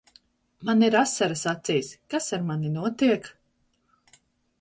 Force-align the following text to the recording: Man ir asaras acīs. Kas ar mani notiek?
Man 0.69 0.85
ir 0.85 0.95
asaras 1.01 1.43
acīs. 1.51 1.89
Kas 2.13 2.31
ar 2.37 2.47
mani 2.47 2.71
notiek? 2.79 3.29